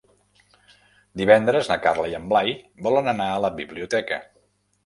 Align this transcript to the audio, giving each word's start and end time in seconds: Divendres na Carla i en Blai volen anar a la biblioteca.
Divendres 1.21 1.69
na 1.73 1.77
Carla 1.83 2.07
i 2.13 2.17
en 2.21 2.25
Blai 2.33 2.57
volen 2.89 3.15
anar 3.15 3.29
a 3.35 3.39
la 3.47 3.53
biblioteca. 3.63 4.23